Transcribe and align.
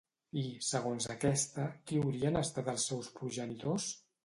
I, 0.43 0.45
segons 0.67 1.07
aquesta, 1.15 1.67
qui 1.91 2.01
haurien 2.05 2.41
estat 2.43 2.73
els 2.75 2.89
seus 2.93 3.13
progenitors? 3.21 3.89